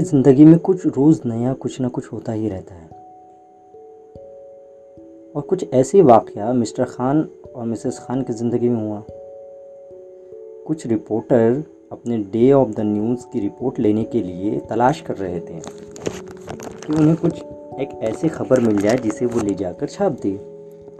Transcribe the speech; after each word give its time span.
ज़िंदगी 0.00 0.44
में 0.44 0.58
कुछ 0.58 0.86
रोज़ 0.86 1.20
नया 1.26 1.52
कुछ 1.52 1.80
ना 1.80 1.88
कुछ 1.88 2.12
होता 2.12 2.32
ही 2.32 2.48
रहता 2.48 2.74
है। 2.74 2.88
और 5.36 5.42
कुछ 5.42 5.72
ऐसे 5.72 6.02
वाक़ 6.02 6.38
मिस्टर 6.38 6.84
खान 6.84 7.28
और 7.56 7.64
मिसेस 7.66 7.98
खान 7.98 8.22
की 8.22 8.32
ज़िंदगी 8.32 8.68
में 8.68 8.82
हुआ। 8.82 9.02
कुछ 10.66 10.86
रिपोर्टर 10.86 11.62
अपने 11.92 12.18
डे 12.18 12.52
ऑफ़ 12.52 12.68
द 12.68 12.80
न्यूज़ 12.80 13.26
की 13.32 13.40
रिपोर्ट 13.40 13.78
लेने 13.78 14.04
के 14.04 14.22
लिए 14.22 14.60
तलाश 14.60 15.00
कर 15.00 15.16
रहे 15.16 15.40
थे 15.40 15.60
कि 15.60 16.92
उन्हें 16.92 17.16
कुछ 17.16 17.42
एक 17.80 17.98
ऐसी 18.02 18.28
खबर 18.28 18.60
मिल 18.60 18.78
जाए 18.78 18.96
जिसे 18.96 19.26
वो 19.26 19.40
ले 19.40 19.54
जाकर 19.54 19.88
छाप 19.88 20.12
दे। 20.12 20.30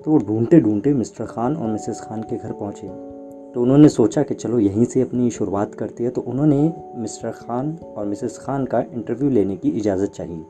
तो 0.04 0.10
वो 0.10 0.18
ढूंढते 0.18 0.60
ढूंढते 0.60 0.92
मिस्टर 0.92 1.24
खान 1.24 1.56
और 1.56 1.68
मिसेस 1.68 2.00
खान 2.00 2.22
के 2.22 2.36
घर 2.36 2.52
पहुँचे। 2.52 3.13
तो 3.54 3.62
उन्होंने 3.62 3.88
सोचा 3.88 4.22
कि 4.22 4.34
चलो 4.34 4.58
यहीं 4.58 4.84
से 4.84 5.02
अपनी 5.02 5.30
शुरुआत 5.30 5.74
करते 5.74 6.04
हैं 6.04 6.12
तो 6.12 6.20
उन्होंने 6.20 6.72
मिस्टर 6.96 7.30
खान 7.30 7.76
और 7.96 8.06
मिसेस 8.06 8.38
खान 8.38 8.64
का 8.64 8.80
इंटरव्यू 8.80 9.28
लेने 9.30 9.56
की 9.56 9.68
इजाज़त 9.70 10.10
चाहिए। 10.10 10.44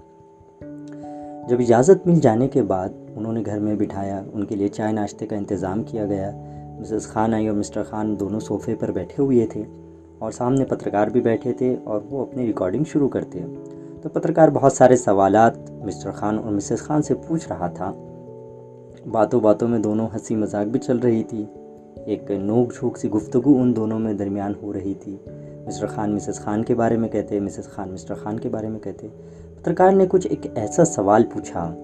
जब 1.48 1.60
इजाज़त 1.60 2.02
मिल 2.06 2.20
जाने 2.20 2.46
के 2.48 2.62
बाद 2.62 2.94
उन्होंने 3.16 3.42
घर 3.42 3.58
में 3.60 3.76
बिठाया, 3.78 4.24
उनके 4.34 4.56
लिए 4.56 4.68
चाय 4.68 4.92
नाश्ते 4.92 5.26
का 5.26 5.36
इंतज़ाम 5.36 5.82
किया 5.82 6.04
गया। 6.04 6.30
मिसेस 6.80 7.06
खान 7.06 7.34
आई 7.34 7.48
और 7.48 7.54
मिस्टर 7.54 7.82
खान 7.82 8.16
दोनों 8.16 8.38
सोफ़े 8.38 8.74
पर 8.74 8.92
बैठे 8.92 9.22
हुए 9.22 9.48
थे 9.56 9.64
और 10.22 10.32
सामने 10.32 10.64
पत्रकार 10.64 11.10
भी 11.10 11.20
बैठे 11.20 11.52
थे 11.52 11.74
और 11.76 12.06
वो 12.10 12.22
अपनी 12.24 12.46
रिकॉर्डिंग 12.46 12.84
शुरू 12.84 13.08
करते 13.08 13.38
हैं। 13.38 14.00
तो 14.00 14.08
पत्रकार 14.08 14.50
बहुत 14.50 14.74
सारे 14.74 14.96
सवाल 14.96 15.36
मिस्टर 15.84 16.10
खान 16.10 16.38
और 16.38 16.52
मिसेस 16.52 16.80
खान 16.80 17.02
से 17.02 17.14
पूछ 17.14 17.48
रहा 17.50 17.68
था। 17.68 17.90
बातों 19.06 19.42
बातों 19.42 19.68
में 19.68 19.82
दोनों 19.82 20.08
हँसी 20.08 20.36
मज़ाक 20.36 20.66
भी 20.66 20.78
चल 20.78 20.98
रही 20.98 21.22
थी। 21.22 21.46
एक 21.98 22.30
नोक 22.30 22.72
झोंक 22.72 22.96
सी 22.96 23.08
गुफ्तु 23.08 23.40
उन 23.40 23.72
दोनों 23.72 23.98
में 23.98 24.16
दरमियान 24.16 24.56
हो 24.62 24.72
रही 24.72 24.94
थी। 24.94 25.20
मिस्टर 25.66 25.86
खान, 25.86 26.10
मिसेस 26.10 26.38
खान 26.38 26.62
के 26.62 26.74
बारे 26.74 26.96
में 26.96 27.10
कहते, 27.10 27.40
मिसेस 27.40 27.66
खान, 27.66 27.88
मिस्टर 27.88 28.14
खान 28.14 28.38
के 28.38 28.48
बारे 28.48 28.68
में 28.68 28.80
कहते। 28.80 29.08
पत्रकार 29.56 29.92
ने 29.92 30.06
कुछ 30.06 30.26
एक 30.26 30.54
ऐसा 30.56 30.84
सवाल 30.84 31.22
पूछा 31.22 31.76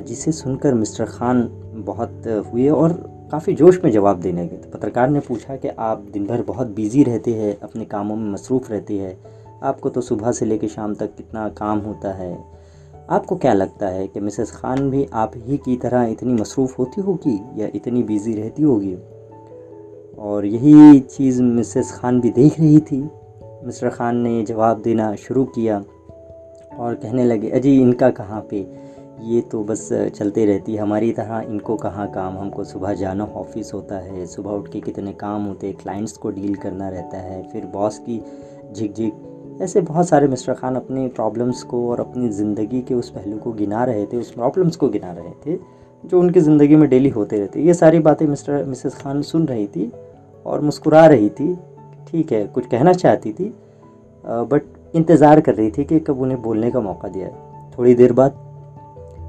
जिसे 0.00 0.32
सुनकर 0.32 0.74
मिस्टर 0.74 1.04
खान 1.04 1.48
बहुत 1.86 2.22
हुए 2.26 2.68
और 2.68 2.92
काफ़ी 3.32 3.54
जोश 3.54 3.84
में 3.84 3.90
जवाब 3.90 4.20
देने 4.20 4.42
लगे। 4.42 4.56
तो 4.56 4.78
पत्रकार 4.78 5.08
ने 5.08 5.20
पूछा 5.20 5.56
कि 5.56 5.68
आप 5.68 6.06
दिन 6.12 6.26
भर 6.26 6.42
बहुत 6.42 6.66
बिज़ी 6.66 7.02
रहते 7.02 7.34
हैं, 7.34 7.60
अपने 7.60 7.84
कामों 7.84 8.16
में 8.16 8.30
मसरूफ़ 8.30 8.72
रहते 8.72 8.98
हैं। 8.98 9.18
आपको 9.62 9.88
तो 9.88 10.00
सुबह 10.00 10.32
से 10.32 10.46
लेकर 10.46 10.68
शाम 10.68 10.94
तक 10.94 11.14
कितना 11.16 11.48
काम 11.48 11.78
होता 11.78 12.12
है। 12.12 12.55
आपको 13.10 13.36
क्या 13.36 13.52
लगता 13.52 13.88
है 13.88 14.06
कि 14.06 14.20
मिसेस 14.20 14.50
खान 14.50 14.90
भी 14.90 15.08
आप 15.12 15.32
ही 15.36 15.56
की 15.56 15.76
तरह 15.76 16.02
इतनी 16.02 16.32
मसरूफ़ 16.32 16.76
होती 16.78 17.00
होगी 17.00 17.62
या 17.62 17.68
इतनी 17.74 18.02
बिज़ी 18.02 18.34
रहती 18.34 18.62
होगी? 18.62 18.96
और 20.18 20.46
यही 20.46 21.00
चीज़ 21.00 21.42
मिसेस 21.42 21.92
खान 21.92 22.20
भी 22.20 22.30
देख 22.30 22.60
रही 22.60 22.80
थी। 22.80 23.10
मिस्टर 23.64 23.88
खान 23.88 24.16
ने 24.16 24.42
जवाब 24.42 24.82
देना 24.82 25.14
शुरू 25.14 25.44
किया 25.44 25.84
और 26.78 26.94
कहने 26.94 27.24
लगे, 27.24 27.50
अजी, 27.50 27.82
इनका 27.82 28.10
कहाँ 28.10 28.46
पे? 28.50 28.70
ये 29.22 29.40
तो 29.40 29.64
बस 29.64 29.88
चलते 29.92 30.46
रहती 30.46 30.74
है 30.74 30.82
हमारी 30.82 31.12
तरह। 31.12 31.44
इनको 31.48 31.76
कहाँ 31.76 32.10
काम? 32.10 32.38
हमको 32.38 32.64
सुबह 32.64 32.94
जाना 32.94 33.24
ऑफ़िस 33.24 33.74
होता 33.74 33.98
है। 33.98 34.26
सुबह 34.26 34.50
उठ 34.50 34.68
के 34.68 34.80
कितने 34.80 35.12
काम 35.12 35.44
होते 35.44 35.72
क्लाइंट्स 35.72 36.12
को 36.12 36.30
डील 36.30 36.54
करना 36.54 36.88
रहता 36.88 37.18
है। 37.18 37.42
फिर 37.42 37.66
बॉस 37.66 37.98
की 37.98 38.24
झिक 38.72 38.94
झिक 38.94 39.35
ऐसे 39.62 39.80
बहुत 39.80 40.08
सारे 40.08 40.28
मिस्टर 40.28 40.54
खान 40.54 40.74
अपनी 40.76 41.06
प्रॉब्लम्स 41.08 41.62
को 41.62 41.88
और 41.90 42.00
अपनी 42.00 42.28
ज़िंदगी 42.28 42.80
के 42.80 42.94
उस 42.94 43.08
पहलू 43.10 43.38
को 43.38 43.52
गिना 43.52 43.84
रहे 43.84 44.04
थे, 44.06 44.16
उस 44.16 44.30
प्रॉब्लम्स 44.30 44.76
को 44.76 44.88
गिना 44.88 45.12
रहे 45.12 45.30
थे, 45.46 45.58
जो 46.04 46.20
उनकी 46.20 46.40
ज़िंदगी 46.40 46.76
में 46.76 46.88
डेली 46.88 47.08
होते 47.08 47.38
रहते। 47.38 47.60
ये 47.60 47.74
सारी 47.74 47.98
बातें 47.98 48.26
मिस्टर 48.26 48.64
मिसेस 48.64 48.94
खान 48.94 49.22
सुन 49.22 49.46
रही 49.46 49.66
थी 49.66 49.90
और 50.46 50.60
मुस्कुरा 50.60 51.06
रही 51.06 51.28
थी, 51.30 51.54
ठीक 52.08 52.32
है, 52.32 52.46
कुछ 52.46 52.66
कहना 52.66 52.92
चाहती 52.92 53.32
थी 53.32 53.52
बट 54.24 54.62
इंतज़ार 54.94 55.40
कर 55.40 55.54
रही 55.54 55.70
थी 55.70 55.84
कि 55.84 55.98
कब 56.00 56.20
उन्हें 56.20 56.40
बोलने 56.42 56.70
का 56.70 56.80
मौका 56.80 57.08
दिया 57.08 57.28
थोड़ी 57.78 57.94
देर 57.94 58.12
बाद 58.12 58.34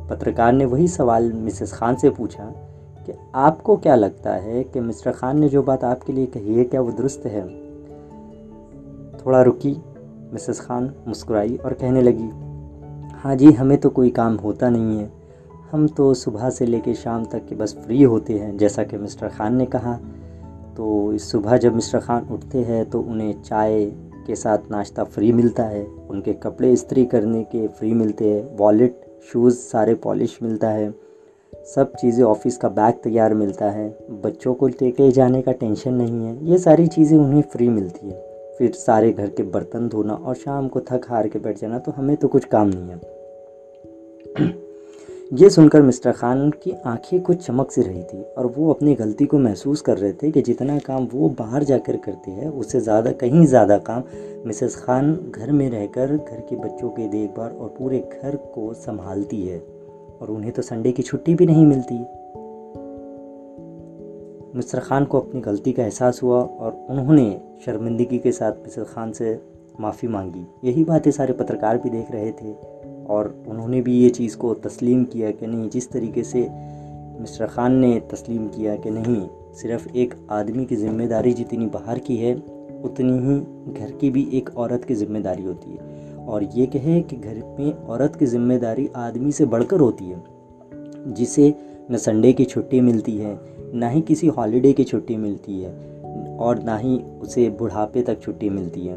पत्रकार 0.10 0.54
ने 0.54 0.66
वही 0.66 0.88
सवाल 0.88 1.32
मिसेस 1.34 1.74
खान 1.74 1.96
से 1.96 2.10
पूछा 2.10 2.44
कि 3.06 3.14
आपको 3.36 3.76
क्या 3.78 3.96
लगता 3.96 4.34
है 4.36 4.64
कि 4.64 4.80
मिस्टर 4.80 5.12
खान 5.12 5.40
ने 5.40 5.50
जो 5.50 5.64
बात 5.64 5.84
आपके 5.84 6.14
लिए 6.14 6.26
कही 6.28 6.56
है, 6.56 6.64
क्या 6.64 6.82
वो 6.82 6.92
दुरुस्त 6.92 7.26
है? 7.26 7.48
थोड़ा 9.20 9.42
रुकी। 9.42 9.76
मिसेस 10.34 10.60
खान 10.60 10.94
मुस्कुराई 11.08 11.56
और 11.56 11.74
कहने 11.74 12.02
लगी 12.02 12.30
हाँ 13.14 13.36
जी, 13.36 13.52
हमें 13.52 13.78
तो 13.78 13.90
कोई 13.90 14.10
काम 14.10 14.36
होता 14.36 14.70
नहीं 14.70 14.98
है। 15.00 15.12
हम 15.72 15.88
तो 15.88 16.14
सुबह 16.14 16.50
से 16.50 16.66
लेकर 16.66 16.94
शाम 16.94 17.26
तक 17.26 17.46
के 17.46 17.56
बस 17.56 17.76
फ्री 17.86 18.04
होते 18.04 18.34
हैं, 18.34 18.58
जैसा 18.58 18.84
कि 18.84 18.98
मिस्टर 18.98 19.28
खान 19.28 19.56
ने 19.56 19.66
कहा। 19.66 19.94
तो 20.78 21.14
इस 21.14 21.32
सुबह 21.32 21.58
जब 21.58 21.76
मिस्टर 21.76 22.00
खान 22.00 22.28
उठते 22.32 22.58
हैं 22.58 22.90
तो 22.90 23.02
उन्हें 23.02 23.42
चाय 23.42 23.86
के 24.28 24.36
साथ 24.36 24.72
नाश्ता 24.72 25.04
फ्री 25.04 25.32
मिलता 25.32 25.64
है। 25.64 25.84
उनके 25.86 26.34
कपड़े 26.34 26.72
इस्त्री 26.74 27.06
करने 27.06 27.44
के 27.44 27.68
फ्री 27.68 27.94
मिलते 27.94 28.30
हैं, 28.30 28.58
वॉलेट, 28.58 29.02
शूज़, 29.32 29.56
सारे 29.56 29.96
पॉलिश 29.96 30.40
मिलता 30.44 30.70
है। 30.70 30.94
सब 31.76 31.94
चीज़ें 31.96 32.24
ऑफ़िस 32.24 32.58
का 32.58 32.70
बैग 32.70 32.96
तैयार 33.04 33.34
मिलता 33.34 33.70
है। 33.72 33.90
बच्चों 34.24 34.54
को 34.54 34.68
लेके 34.68 35.12
जाने 35.12 35.42
का 35.42 35.52
टेंशन 35.52 35.94
नहीं 35.94 36.26
है। 36.26 36.46
ये 36.46 36.58
सारी 36.58 36.88
चीज़ें 36.88 37.18
उन्हें 37.18 37.42
फ्री 37.42 37.70
मिलती 37.70 38.10
है। 38.10 38.37
फिर 38.60 38.72
सारे 38.72 39.12
घर 39.12 39.30
के 39.30 39.44
बर्तन 39.44 39.88
धोना 39.90 40.14
और 40.14 40.36
शाम 40.36 40.68
को 40.68 40.80
थक 40.80 41.06
हार 41.10 41.28
के 41.28 41.40
बैठ 41.40 41.60
जाना 41.60 41.80
तो 41.80 41.92
हमें 41.92 42.16
तो 42.18 42.28
कुछ 42.28 42.46
काम 42.46 42.68
नहीं 42.68 42.90
है। 42.90 44.56
ये 45.34 45.50
सुनकर 45.50 45.82
मिस्टर 45.82 46.12
खान 46.12 46.50
की 46.52 46.72
आँखें 46.86 47.22
कुछ 47.22 47.46
चमक 47.46 47.72
सी 47.72 47.82
रही 47.82 48.04
थी 48.04 48.22
और 48.24 48.46
वो 48.46 48.74
अपनी 48.74 48.94
गलती 48.96 49.26
को 49.26 49.40
महसूस 49.40 49.82
कर 49.82 49.98
रहे 49.98 50.14
थे 50.14 50.32
कि 50.32 50.42
जितना 50.42 50.78
काम 50.80 51.08
वो 51.14 51.30
बाहर 51.30 51.64
जाकर 51.64 51.98
करते 51.98 52.32
हैं, 52.32 52.50
उससे 52.50 52.80
ज़्यादा 52.80 53.12
कहीं 53.12 53.46
ज़्यादा 53.46 53.78
काम 53.78 54.04
मिसेस 54.46 54.76
खान 54.76 55.14
घर 55.32 55.52
में 55.52 55.70
रहकर 55.70 56.16
घर 56.18 56.40
के 56.40 56.56
बच्चों 56.56 56.90
की 56.90 57.08
देखभाल 57.08 57.52
और 57.52 57.76
पूरे 57.80 58.00
घर 58.24 58.36
को 58.36 58.74
संभालती 58.74 59.42
है। 59.48 59.60
और 60.22 60.30
उन्हें 60.30 60.52
तो 60.52 60.62
संडे 60.62 60.92
की 60.92 61.04
छुट्टी 61.04 61.36
भी 61.36 61.46
नहीं 61.46 61.66
मिलती। 61.66 61.96
मिस्टर 64.58 64.80
ख़ान 64.80 65.06
को 65.06 65.20
अपनी 65.20 65.42
गलती 65.42 65.72
का 65.72 65.84
एहसास 65.84 66.22
हुआ 66.24 66.40
और 66.42 66.72
उन्होंने 66.90 67.26
शर्मिंदगी 67.66 68.18
के 68.20 68.32
साथ 68.32 68.52
मिस्टर 68.64 68.84
ख़ान 68.86 69.12
से 69.12 69.40
माफ़ी 69.82 70.08
मांगी। 70.08 70.46
यही 70.64 70.84
बातें 70.84 71.10
सारे 71.12 71.34
पत्रकार 71.34 71.78
भी 71.78 71.90
देख 71.90 72.12
रहे 72.12 72.32
थे 72.32 72.54
और 73.08 73.28
उन्होंने 73.48 73.82
भी 73.82 73.98
ये 73.98 74.10
चीज़ 74.10 74.38
को 74.38 74.54
तस्लीम 74.56 75.04
किया 75.06 75.32
कि 75.32 75.48
नहीं, 75.48 75.70
जिस 75.70 75.92
तरीके 75.92 76.24
से 76.24 76.48
मिस्टर 77.20 77.48
ख़ान 77.48 77.76
ने 77.76 78.00
तस्लीम 78.12 78.48
किया 78.48 78.76
कि 78.76 78.90
नहीं, 78.90 79.28
सिर्फ़ 79.56 79.88
एक 79.96 80.16
आदमी 80.32 80.66
की 80.66 80.76
ज़िम्मेदारी 80.76 81.34
जितनी 81.34 81.66
बाहर 81.68 82.00
की 82.00 82.18
है, 82.18 82.34
उतनी 82.84 83.18
ही 83.20 83.40
घर 83.74 83.92
की 83.92 84.10
भी 84.10 84.28
एक 84.34 84.50
औरत 84.58 84.86
की 84.86 84.96
ज़िम्मेदारी 84.96 85.44
होती 85.44 85.72
है। 85.72 86.26
और 86.26 86.44
ये 86.56 86.66
कहे 86.66 87.00
कि 87.02 87.16
घर 87.16 87.44
में 87.60 87.86
औरत 87.86 88.16
की 88.16 88.26
ज़िम्मेदारी 88.26 88.90
आदमी 88.98 89.32
से 89.32 89.46
बढ़कर 89.46 89.80
होती 89.80 90.06
है, 90.06 90.24
जिसे 91.14 91.54
न 91.92 91.98
संडे 91.98 92.34
की 92.34 92.46
छुट्टी 92.46 92.82
मिलती 92.82 93.18
है, 93.18 93.40
ना 93.74 93.90
ही 93.90 94.02
किसी 94.02 94.28
हॉलीडे 94.28 94.74
की 94.74 94.84
छुट्टी 94.84 95.18
मिलती 95.18 95.62
है, 95.62 96.02
और 96.40 96.64
ना 96.64 96.78
ही 96.78 96.98
उसे 96.98 97.50
बुढ़ापे 97.50 98.02
तक 98.02 98.22
छुट्टी 98.22 98.50
मिलती 98.50 98.88
है। 98.88 98.96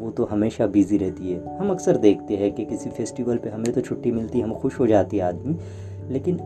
वो 0.00 0.10
तो 0.10 0.24
हमेशा 0.24 0.66
बिज़ी 0.66 0.98
रहती 0.98 1.32
है। 1.32 1.58
हम 1.58 1.70
अक्सर 1.70 1.96
देखते 1.96 2.34
हैं 2.34 2.52
कि 2.52 2.64
किसी 2.64 2.90
फेस्टिवल 2.90 3.36
पे 3.36 3.48
हमें 3.48 3.72
तो 3.72 3.80
छुट्टी 3.80 4.10
मिलती 4.10 4.38
है 4.38 4.44
हम 4.44 4.54
खुश 4.54 4.80
हो 4.80 4.86
जाती 4.86 5.16
है 5.16 5.22
आदमी, 5.22 5.56
लेकिन 6.12 6.38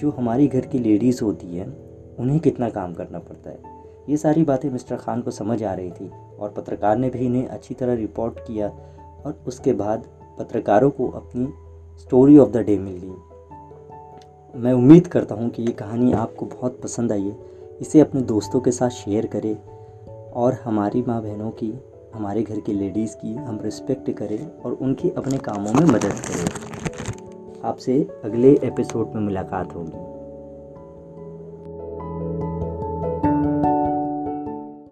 जो 0.00 0.10
हमारी 0.10 0.46
घर 0.46 0.60
की 0.60 0.78
लेडीज़ 0.78 1.24
होती 1.24 1.46
है, 1.46 1.76
उन्हें 2.18 2.40
कितना 2.40 2.68
काम 2.68 2.94
करना 2.94 3.18
पड़ता 3.18 3.50
है? 3.50 3.58
ये 4.08 4.16
सारी 4.16 4.42
बातें 4.42 4.70
मिस्टर 4.70 4.96
खान 4.96 5.20
को 5.20 5.30
समझ 5.30 5.62
आ 5.62 5.74
रही 5.74 5.90
थी, 5.90 6.10
और 6.40 6.48
पत्रकार 6.50 6.98
ने 6.98 7.10
भी 7.10 7.18
इन्हें 7.18 7.46
अच्छी 7.46 7.74
तरह 7.74 7.94
रिपोर्ट 7.94 8.38
किया, 8.38 8.68
और 9.26 9.40
उसके 9.46 9.72
बाद 9.72 10.06
पत्रकारों 10.38 10.90
को 10.90 11.08
अपनी 11.08 11.48
स्टोरी 11.98 12.38
ऑफ़ 12.38 12.50
द 12.50 12.56
डे 12.56 12.78
मिल। 12.78 12.98
गई 12.98 13.37
मैं 14.56 14.72
उम्मीद 14.72 15.06
करता 15.06 15.34
हूँ 15.34 15.50
कि 15.50 15.62
ये 15.62 15.72
कहानी 15.72 16.12
आपको 16.12 16.46
बहुत 16.46 16.80
पसंद 16.82 17.12
आई 17.12 17.22
है। 17.22 17.38
इसे 17.80 18.00
अपने 18.00 18.20
दोस्तों 18.20 18.60
के 18.60 18.70
साथ 18.70 18.88
शेयर 18.88 19.26
करें 19.26 19.62
और 20.30 20.52
हमारी 20.52 21.02
माँ 21.02 21.22
बहनों 21.22 21.50
की, 21.50 21.74
हमारे 22.14 22.42
घर 22.42 22.60
की 22.60 22.72
लेडीज़ 22.72 23.16
की 23.16 23.34
हम 23.34 23.60
रिस्पेक्ट 23.62 24.10
करें 24.10 24.60
और 24.60 24.72
उनकी 24.72 25.10
अपने 25.10 25.38
कामों 25.38 25.72
में 25.72 25.86
मदद 25.86 26.12
करें। 26.12 26.48
आपसे 27.64 28.08
अगले 28.24 28.52
एपिसोड 28.64 29.12
में 29.14 29.22
मुलाकात 29.22 29.74
होगी। 29.74 30.17